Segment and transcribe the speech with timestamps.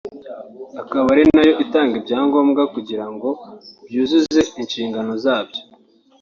[0.81, 3.29] akaba ari nayo itanga ibyangombwa kugira ngo
[3.87, 5.61] byuzuze inshingano zabyo